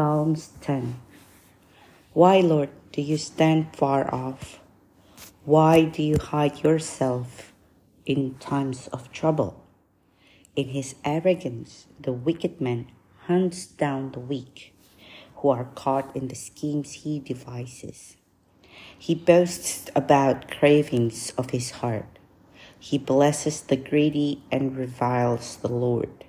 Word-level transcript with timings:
Psalms 0.00 0.52
10 0.62 0.98
Why, 2.14 2.40
Lord, 2.40 2.70
do 2.90 3.02
you 3.02 3.18
stand 3.18 3.76
far 3.76 4.08
off? 4.14 4.58
Why 5.44 5.84
do 5.84 6.02
you 6.02 6.16
hide 6.16 6.64
yourself 6.64 7.52
in 8.06 8.36
times 8.40 8.88
of 8.94 9.12
trouble? 9.12 9.62
In 10.56 10.68
his 10.68 10.94
arrogance, 11.04 11.84
the 12.00 12.14
wicked 12.14 12.62
man 12.62 12.86
hunts 13.26 13.66
down 13.66 14.12
the 14.12 14.20
weak 14.20 14.72
who 15.36 15.50
are 15.50 15.68
caught 15.74 16.16
in 16.16 16.28
the 16.28 16.34
schemes 16.34 17.04
he 17.04 17.18
devises. 17.18 18.16
He 18.98 19.14
boasts 19.14 19.90
about 19.94 20.50
cravings 20.50 21.34
of 21.36 21.50
his 21.50 21.84
heart. 21.84 22.18
He 22.78 22.96
blesses 22.96 23.60
the 23.60 23.76
greedy 23.76 24.42
and 24.50 24.78
reviles 24.78 25.56
the 25.56 25.68
Lord. 25.68 26.24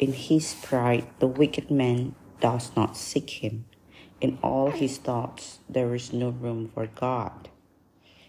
In 0.00 0.12
his 0.12 0.54
pride, 0.54 1.06
the 1.20 1.28
wicked 1.28 1.70
man 1.70 2.16
does 2.44 2.70
not 2.76 2.94
seek 2.94 3.30
him. 3.42 3.64
In 4.20 4.36
all 4.42 4.70
his 4.70 4.98
thoughts, 4.98 5.60
there 5.66 5.94
is 5.94 6.12
no 6.12 6.28
room 6.28 6.70
for 6.74 6.86
God. 6.88 7.48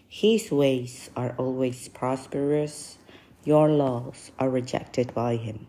His 0.08 0.50
ways 0.50 1.10
are 1.14 1.34
always 1.36 1.88
prosperous. 1.88 2.96
Your 3.44 3.68
laws 3.68 4.30
are 4.38 4.48
rejected 4.48 5.12
by 5.12 5.36
him. 5.36 5.66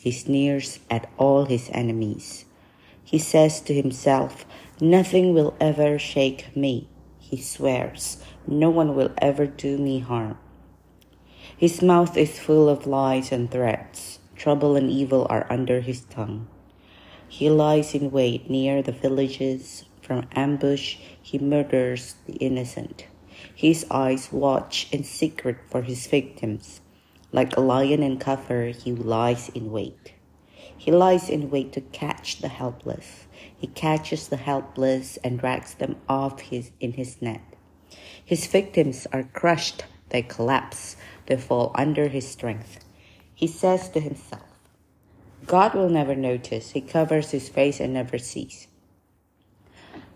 He 0.00 0.12
sneers 0.12 0.78
at 0.88 1.10
all 1.18 1.44
his 1.44 1.68
enemies. 1.74 2.46
He 3.04 3.18
says 3.18 3.60
to 3.60 3.74
himself, 3.74 4.46
Nothing 4.80 5.34
will 5.34 5.54
ever 5.60 5.98
shake 5.98 6.56
me. 6.56 6.88
He 7.18 7.36
swears, 7.36 8.16
No 8.46 8.70
one 8.70 8.96
will 8.96 9.12
ever 9.18 9.44
do 9.44 9.76
me 9.76 9.98
harm. 9.98 10.38
His 11.54 11.82
mouth 11.82 12.16
is 12.16 12.38
full 12.38 12.66
of 12.70 12.86
lies 12.86 13.30
and 13.30 13.50
threats. 13.50 14.20
Trouble 14.36 14.74
and 14.74 14.88
evil 14.90 15.26
are 15.28 15.46
under 15.50 15.82
his 15.82 16.00
tongue. 16.00 16.48
He 17.34 17.50
lies 17.50 17.96
in 17.96 18.12
wait 18.12 18.48
near 18.48 18.80
the 18.80 18.92
villages. 18.92 19.86
From 20.00 20.28
ambush, 20.36 20.98
he 21.20 21.36
murders 21.36 22.14
the 22.26 22.34
innocent. 22.34 23.08
His 23.52 23.84
eyes 23.90 24.28
watch 24.30 24.86
in 24.92 25.02
secret 25.02 25.56
for 25.68 25.82
his 25.82 26.06
victims. 26.06 26.80
Like 27.32 27.56
a 27.56 27.60
lion 27.60 28.04
in 28.04 28.18
cover, 28.18 28.66
he 28.66 28.92
lies 28.92 29.48
in 29.48 29.72
wait. 29.72 30.14
He 30.78 30.92
lies 30.92 31.28
in 31.28 31.50
wait 31.50 31.72
to 31.72 31.80
catch 31.80 32.40
the 32.40 32.46
helpless. 32.46 33.26
He 33.56 33.66
catches 33.66 34.28
the 34.28 34.36
helpless 34.36 35.16
and 35.24 35.40
drags 35.40 35.74
them 35.74 35.96
off 36.08 36.38
his, 36.38 36.70
in 36.78 36.92
his 36.92 37.20
net. 37.20 37.42
His 38.24 38.46
victims 38.46 39.08
are 39.12 39.24
crushed, 39.24 39.86
they 40.10 40.22
collapse, 40.22 40.94
they 41.26 41.36
fall 41.36 41.72
under 41.74 42.06
his 42.06 42.28
strength. 42.28 42.84
He 43.34 43.48
says 43.48 43.88
to 43.88 43.98
himself, 43.98 44.53
God 45.46 45.74
will 45.74 45.88
never 45.88 46.14
notice. 46.14 46.70
He 46.70 46.80
covers 46.80 47.30
his 47.30 47.48
face 47.48 47.80
and 47.80 47.92
never 47.92 48.18
sees. 48.18 48.68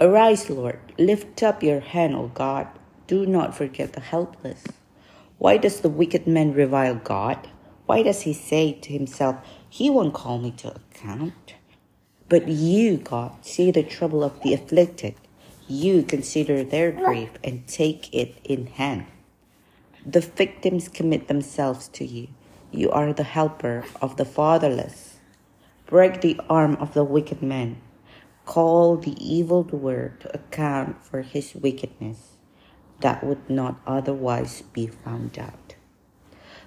Arise, 0.00 0.48
Lord. 0.48 0.78
Lift 0.98 1.42
up 1.42 1.62
your 1.62 1.80
hand, 1.80 2.14
O 2.14 2.28
God. 2.28 2.68
Do 3.06 3.26
not 3.26 3.56
forget 3.56 3.94
the 3.94 4.00
helpless. 4.00 4.64
Why 5.38 5.56
does 5.56 5.80
the 5.80 5.88
wicked 5.88 6.26
man 6.26 6.52
revile 6.52 6.96
God? 6.96 7.48
Why 7.86 8.02
does 8.02 8.22
he 8.22 8.32
say 8.32 8.72
to 8.72 8.92
himself, 8.92 9.36
He 9.68 9.88
won't 9.88 10.14
call 10.14 10.38
me 10.38 10.52
to 10.58 10.74
account? 10.74 11.54
But 12.28 12.48
you, 12.48 12.98
God, 12.98 13.44
see 13.44 13.70
the 13.70 13.82
trouble 13.82 14.22
of 14.22 14.40
the 14.42 14.52
afflicted. 14.52 15.14
You 15.66 16.02
consider 16.02 16.62
their 16.62 16.92
grief 16.92 17.30
and 17.42 17.66
take 17.66 18.12
it 18.14 18.36
in 18.44 18.66
hand. 18.66 19.06
The 20.04 20.20
victims 20.20 20.88
commit 20.88 21.28
themselves 21.28 21.88
to 21.88 22.04
you. 22.04 22.28
You 22.70 22.90
are 22.90 23.14
the 23.14 23.22
helper 23.22 23.84
of 24.02 24.16
the 24.18 24.26
fatherless. 24.26 25.07
Break 25.88 26.20
the 26.20 26.38
arm 26.50 26.76
of 26.80 26.92
the 26.92 27.02
wicked 27.02 27.40
man. 27.40 27.80
Call 28.44 28.98
the 28.98 29.16
evildoer 29.16 30.20
to 30.20 30.34
account 30.34 31.02
for 31.02 31.22
his 31.22 31.54
wickedness 31.54 32.36
that 33.00 33.24
would 33.24 33.48
not 33.48 33.80
otherwise 33.86 34.60
be 34.60 34.86
found 34.86 35.38
out. 35.38 35.76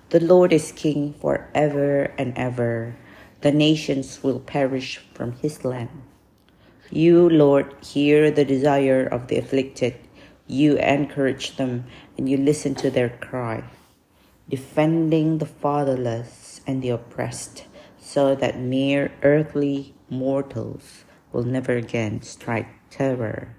The 0.09 0.19
Lord 0.19 0.51
is 0.51 0.71
king 0.71 1.13
forever 1.13 2.11
and 2.17 2.33
ever. 2.35 2.95
The 3.41 3.51
nations 3.51 4.23
will 4.23 4.39
perish 4.39 4.97
from 5.13 5.33
his 5.33 5.63
land. 5.63 6.01
You, 6.89 7.29
Lord, 7.29 7.75
hear 7.83 8.31
the 8.31 8.43
desire 8.43 9.05
of 9.05 9.27
the 9.27 9.37
afflicted. 9.37 9.95
You 10.47 10.77
encourage 10.77 11.57
them 11.57 11.85
and 12.17 12.27
you 12.27 12.37
listen 12.37 12.73
to 12.81 12.89
their 12.89 13.09
cry, 13.21 13.63
defending 14.49 15.37
the 15.37 15.45
fatherless 15.45 16.61
and 16.65 16.81
the 16.81 16.89
oppressed, 16.89 17.65
so 18.01 18.35
that 18.35 18.59
mere 18.59 19.11
earthly 19.23 19.93
mortals 20.09 21.05
will 21.31 21.43
never 21.43 21.73
again 21.77 22.21
strike 22.21 22.67
terror 22.89 23.55